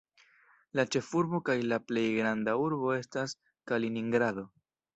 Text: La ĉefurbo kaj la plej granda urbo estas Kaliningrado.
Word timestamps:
La 0.79 0.85
ĉefurbo 0.95 1.41
kaj 1.49 1.57
la 1.73 1.79
plej 1.91 2.05
granda 2.17 2.57
urbo 2.65 2.91
estas 2.97 3.39
Kaliningrado. 3.73 4.49